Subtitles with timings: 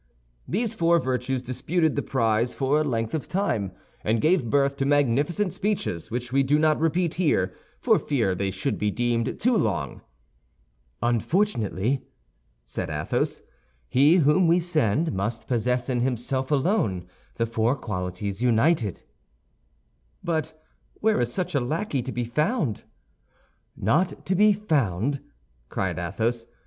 [0.47, 3.71] These four virtues disputed the prize for a length of time,
[4.03, 8.49] and gave birth to magnificent speeches which we do not repeat here for fear they
[8.49, 10.01] should be deemed too long.
[11.03, 12.01] "Unfortunately,"
[12.65, 13.43] said Athos,
[13.87, 17.05] "he whom we send must possess in himself alone
[17.35, 19.03] the four qualities united."
[20.23, 20.59] "But
[20.95, 22.85] where is such a lackey to be found?"
[23.77, 25.21] "Not to be found!"
[25.69, 26.45] cried Athos.